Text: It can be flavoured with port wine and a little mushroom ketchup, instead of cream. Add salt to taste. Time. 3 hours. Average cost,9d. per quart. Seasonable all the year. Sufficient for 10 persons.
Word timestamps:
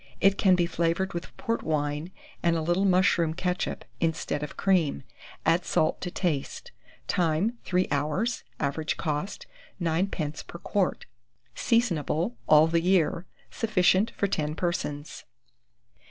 It 0.19 0.35
can 0.35 0.55
be 0.55 0.65
flavoured 0.65 1.13
with 1.13 1.37
port 1.37 1.61
wine 1.61 2.11
and 2.41 2.57
a 2.57 2.61
little 2.63 2.85
mushroom 2.85 3.35
ketchup, 3.35 3.85
instead 3.99 4.41
of 4.41 4.57
cream. 4.57 5.03
Add 5.45 5.63
salt 5.63 6.01
to 6.01 6.09
taste. 6.09 6.71
Time. 7.07 7.59
3 7.65 7.87
hours. 7.91 8.43
Average 8.59 8.97
cost,9d. 8.97 10.47
per 10.47 10.57
quart. 10.57 11.05
Seasonable 11.53 12.35
all 12.47 12.65
the 12.65 12.81
year. 12.81 13.27
Sufficient 13.51 14.09
for 14.15 14.25
10 14.25 14.55
persons. 14.55 15.23